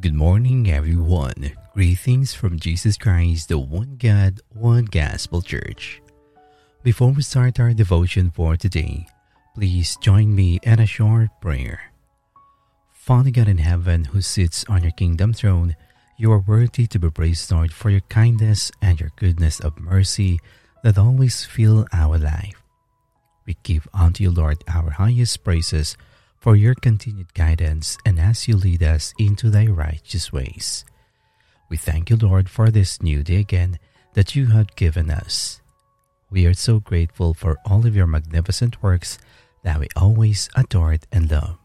[0.00, 1.52] Good morning, everyone.
[1.74, 6.00] Greetings from Jesus Christ, the one God, one Gospel Church.
[6.82, 9.04] Before we start our devotion for today,
[9.54, 11.92] please join me in a short prayer.
[12.94, 15.76] Father God in heaven, who sits on your kingdom throne,
[16.16, 20.40] you are worthy to be praised, Lord, for your kindness and your goodness of mercy
[20.82, 22.62] that always fill our life.
[23.44, 25.98] We give unto you, Lord, our highest praises
[26.40, 30.84] for your continued guidance and as you lead us into thy righteous ways.
[31.68, 33.78] We thank you, Lord, for this new day again
[34.14, 35.60] that you have given us.
[36.30, 39.18] We are so grateful for all of your magnificent works
[39.62, 41.58] that we always adored and love.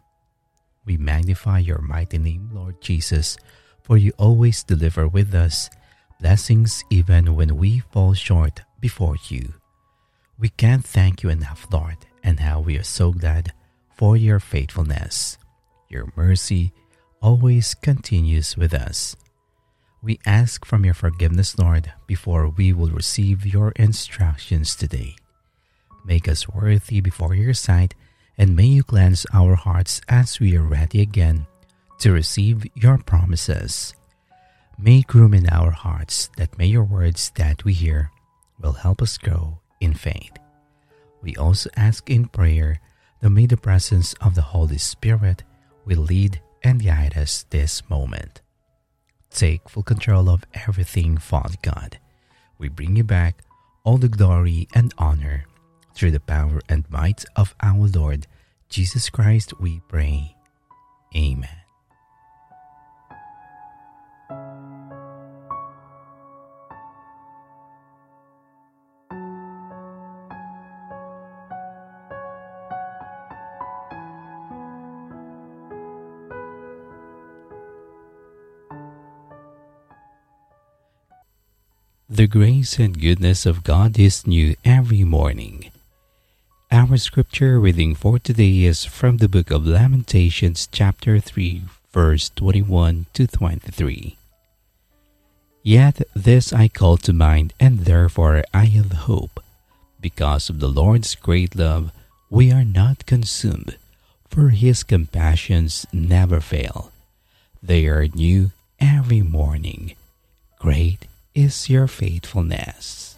[0.86, 3.38] We magnify your mighty name, Lord Jesus,
[3.82, 5.70] for you always deliver with us
[6.20, 9.54] blessings even when we fall short before you.
[10.38, 13.54] We can't thank you enough, Lord, and how we are so glad
[13.96, 15.38] for your faithfulness.
[15.90, 16.74] Your mercy
[17.22, 19.16] always continues with us.
[20.02, 25.16] We ask from your forgiveness, Lord, before we will receive your instructions today.
[26.06, 27.96] Make us worthy before your sight,
[28.38, 31.48] and may you cleanse our hearts as we are ready again
[32.00, 33.96] to receive your promises.
[34.78, 38.12] Make room in our hearts that may your words that we hear
[38.62, 40.38] will help us grow in faith.
[41.24, 42.80] We also ask in prayer
[43.30, 45.44] may the presence of the Holy Spirit
[45.86, 48.42] will lead and guide us this moment.
[49.30, 52.00] Take full control of everything, Father God.
[52.58, 53.44] We bring you back
[53.84, 55.46] all the glory and honor
[55.94, 58.28] through the power and might of our Lord
[58.70, 60.36] Jesus Christ, we pray.
[61.16, 61.65] Amen.
[82.16, 85.70] The grace and goodness of God is new every morning.
[86.72, 93.08] Our scripture reading for today is from the book of Lamentations, chapter 3, verse 21
[93.16, 94.16] to 23.
[95.62, 99.44] Yet this I call to mind, and therefore I have hope.
[100.00, 101.92] Because of the Lord's great love,
[102.30, 103.76] we are not consumed,
[104.30, 106.94] for his compassions never fail.
[107.62, 109.98] They are new every morning.
[110.60, 113.18] Great is your faithfulness.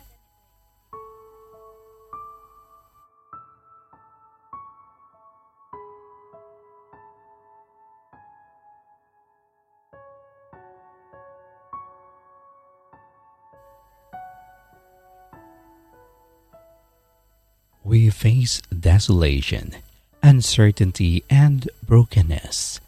[17.83, 19.75] We face desolation,
[20.22, 22.81] uncertainty, and brokenness.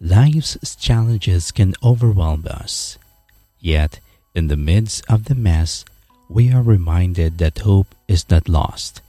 [0.00, 2.96] Life's challenges can overwhelm us.
[3.60, 4.00] Yet,
[4.34, 5.84] in the midst of the mess,
[6.28, 9.00] we are reminded that hope is not lost.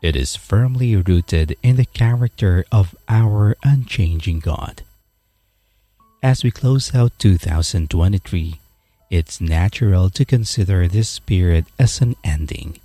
[0.00, 4.82] It is firmly rooted in the character of our unchanging God.
[6.22, 8.58] As we close out 2023,
[9.10, 12.80] it's natural to consider this period as an ending.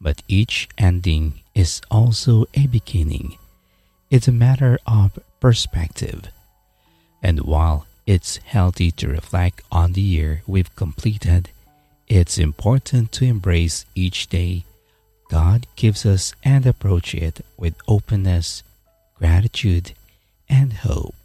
[0.00, 3.36] But each ending is also a beginning.
[4.10, 6.30] It's a matter of perspective.
[7.22, 11.48] And while it's healthy to reflect on the year we've completed.
[12.08, 14.64] It's important to embrace each day
[15.30, 18.64] God gives us and approach it with openness,
[19.16, 19.92] gratitude,
[20.48, 21.19] and hope.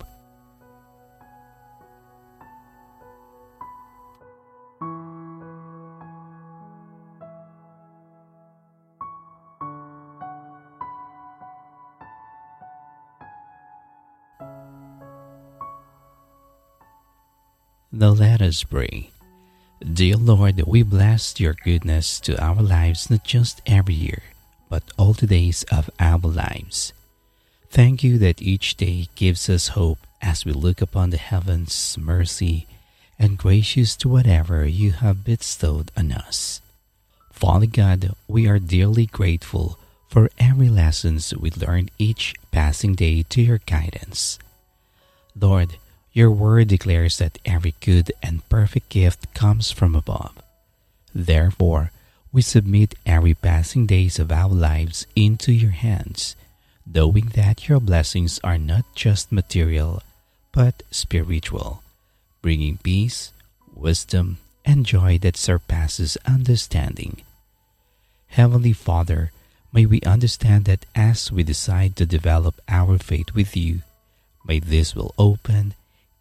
[17.97, 19.09] Now let us pray.
[19.80, 24.21] Dear Lord, we bless your goodness to our lives not just every year,
[24.68, 26.92] but all the days of our lives.
[27.69, 32.68] Thank you that each day gives us hope as we look upon the heavens, mercy,
[33.18, 36.59] and gracious to whatever you have bestowed on us.
[37.31, 43.42] Father God, we are dearly grateful for every lessons we learn each passing day to
[43.42, 44.38] your guidance.
[45.33, 45.77] Lord,
[46.15, 50.31] your word declares that every good and perfect gift comes from above.
[51.13, 51.91] Therefore,
[52.31, 56.38] we submit every passing days of our lives into your hands,
[56.88, 60.01] knowing that your blessings are not just material,
[60.53, 61.83] but spiritual,
[62.41, 63.33] bringing peace,
[63.75, 67.23] wisdom, and joy that surpasses understanding.
[68.27, 69.33] Heavenly Father,
[69.73, 73.81] may we understand that as we decide to develop our faith with you,
[74.45, 75.73] may this will open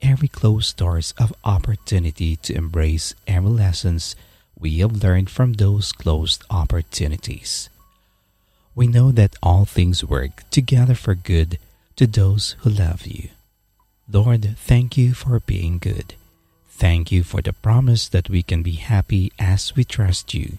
[0.05, 4.15] every closed doors of opportunity to embrace every lessons
[4.59, 7.71] we have learned from those closed opportunities.
[8.75, 11.59] We know that all things work together for good
[11.97, 13.31] to those who love you.
[14.11, 16.15] Lord, thank you for being good.
[16.69, 20.59] Thank you for the promise that we can be happy as we trust you.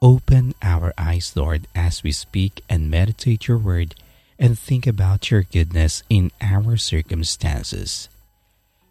[0.00, 3.94] Open our eyes, Lord, as we speak and meditate your word
[4.38, 8.08] and think about your goodness in our circumstances.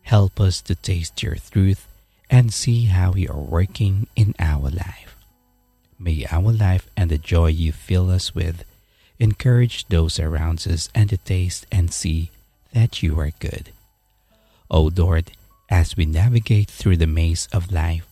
[0.03, 1.87] Help us to taste your truth
[2.29, 5.15] and see how you are working in our life.
[5.99, 8.63] May our life and the joy you fill us with
[9.19, 12.29] encourage those around us and to taste and see
[12.73, 13.71] that you are good.
[14.69, 15.31] O Lord,
[15.69, 18.05] as we navigate through the maze of life,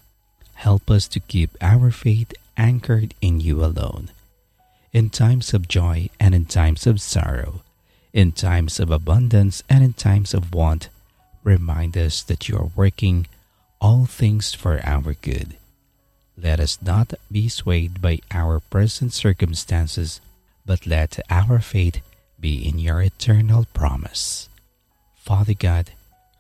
[0.55, 4.09] help us to keep our faith anchored in you alone.
[4.94, 7.61] In times of joy and in times of sorrow,
[8.13, 10.89] in times of abundance and in times of want,
[11.43, 13.27] remind us that you are working
[13.79, 15.57] all things for our good.
[16.38, 20.21] Let us not be swayed by our present circumstances,
[20.65, 22.01] but let our faith
[22.39, 24.49] be in your eternal promise.
[25.15, 25.91] Father God,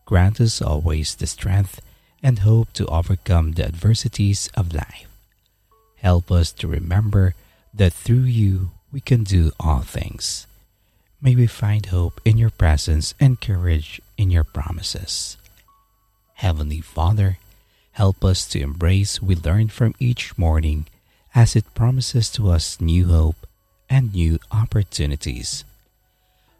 [0.05, 1.81] grant us always the strength
[2.23, 5.07] and hope to overcome the adversities of life.
[5.97, 7.35] Help us to remember
[7.73, 10.47] that through you we can do all things.
[11.21, 15.37] May we find hope in your presence and courage in your promises.
[16.35, 17.39] Heavenly Father,
[17.93, 20.85] help us to embrace we learn from each morning
[21.33, 23.47] as it promises to us new hope
[23.89, 25.65] and new opportunities.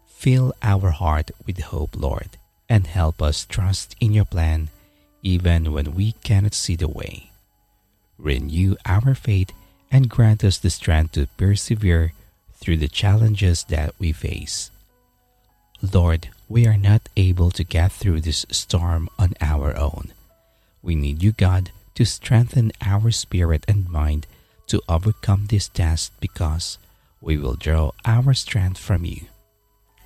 [0.06, 2.36] Fill our heart with hope, Lord
[2.72, 4.70] and help us trust in your plan
[5.22, 7.30] even when we cannot see the way.
[8.16, 9.52] Renew our faith
[9.90, 12.14] and grant us the strength to persevere
[12.54, 14.70] through the challenges that we face.
[15.82, 20.12] Lord, we are not able to get through this storm on our own.
[20.82, 24.26] We need you, God, to strengthen our spirit and mind
[24.66, 26.76] to overcome this test because
[27.22, 29.32] we will draw our strength from you.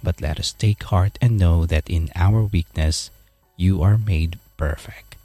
[0.05, 3.11] But let us take heart and know that in our weakness
[3.57, 5.17] you are made perfect.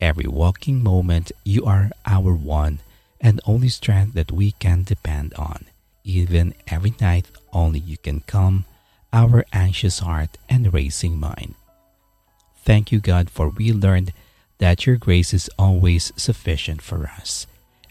[0.00, 2.78] Every walking moment you are our one
[3.20, 5.64] and only strength that we can depend on.
[6.04, 8.66] Even every night only you can calm
[9.12, 11.54] our anxious heart and racing mind.
[12.64, 14.12] Thank you, God, for we learned
[14.58, 17.46] that your grace is always sufficient for us,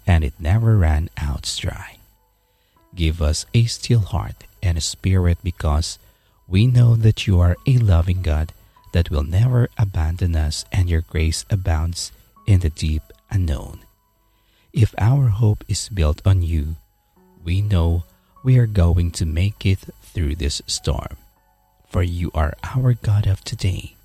[0.06, 1.98] and it never ran out dry.
[2.94, 5.98] Give us a still heart and a spirit because
[6.48, 8.54] we know that you are a loving God
[8.94, 12.12] that will never abandon us and your grace abounds
[12.46, 13.80] in the deep unknown.
[14.74, 16.75] If our hope is built on you,
[17.44, 18.04] we know
[18.48, 21.18] we are going to make it through this storm.
[21.90, 23.98] For you are our God of today,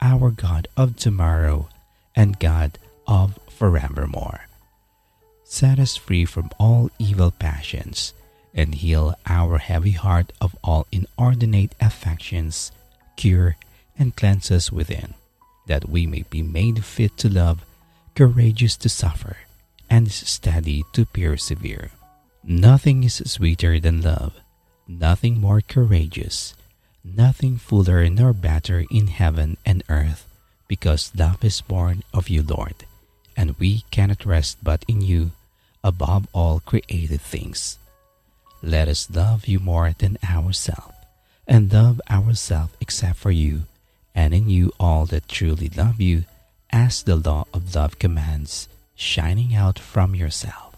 [0.00, 1.68] our God of tomorrow,
[2.16, 4.48] and God of forevermore.
[5.44, 8.14] Set us free from all evil passions
[8.54, 12.72] and heal our heavy heart of all inordinate affections,
[13.16, 13.56] cure
[13.98, 15.12] and cleanse us within,
[15.66, 17.62] that we may be made fit to love,
[18.16, 19.36] courageous to suffer,
[19.90, 21.90] and steady to persevere.
[22.44, 24.34] Nothing is sweeter than love,
[24.88, 26.54] nothing more courageous,
[27.04, 30.26] nothing fuller nor better in heaven and earth,
[30.66, 32.84] because love is born of you, Lord,
[33.36, 35.30] and we cannot rest but in you
[35.84, 37.78] above all created things.
[38.60, 40.94] Let us love you more than ourselves,
[41.46, 43.62] and love ourselves except for you,
[44.16, 46.24] and in you all that truly love you,
[46.70, 50.71] as the law of love commands, shining out from yourself.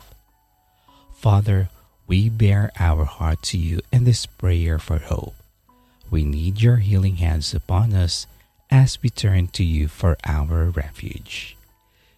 [1.24, 1.70] Father,
[2.06, 5.32] we bare our heart to you in this prayer for hope.
[6.10, 8.26] We need your healing hands upon us
[8.70, 11.56] as we turn to you for our refuge.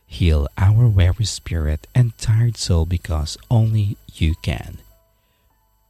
[0.08, 4.78] Heal our weary spirit and tired soul because only you can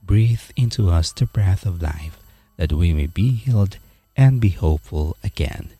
[0.02, 2.18] breathe into us the breath of life,
[2.58, 3.78] that we may be healed
[4.14, 5.70] and be hopeful again.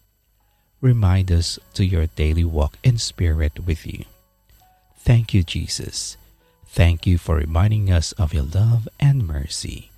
[0.80, 4.06] Remind us to your daily walk in spirit with you.
[4.96, 6.16] Thank you, Jesus.
[6.68, 9.90] Thank you for reminding us of your love and mercy.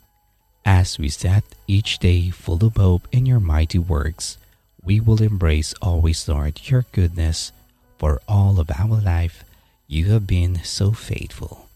[0.65, 4.39] As we set each day full of hope in your mighty works,
[4.83, 7.53] we will embrace always, Lord, your goodness.
[7.99, 9.45] For all of our life,
[9.89, 11.69] you have been so faithful.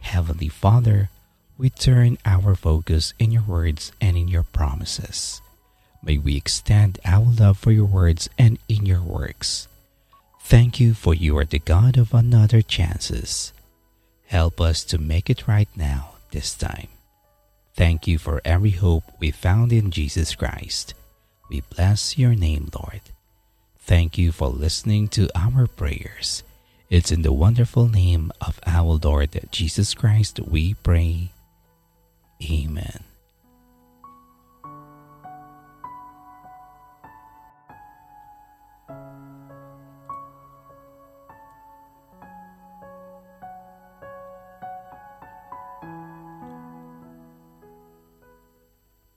[0.00, 1.10] Heavenly Father,
[1.58, 5.42] we turn our focus in your words and in your promises.
[6.02, 9.66] May we extend our love for your words and in your works.
[10.40, 13.52] Thank you for you are the God of another chances.
[14.28, 16.88] Help us to make it right now, this time.
[17.74, 20.92] Thank you for every hope we found in Jesus Christ.
[21.48, 23.00] We bless your name, Lord.
[23.80, 26.42] Thank you for listening to our prayers.
[26.90, 31.30] It's in the wonderful name of our Lord Jesus Christ we pray.
[32.44, 33.07] Amen.